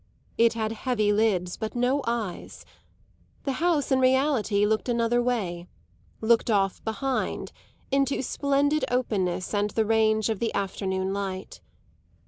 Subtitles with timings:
[0.35, 2.65] It had heavy lids, but no eyes;
[3.43, 5.67] the house in reality looked another way
[6.21, 7.51] looked off behind,
[7.91, 11.61] into splendid openness and the range of the afternoon light.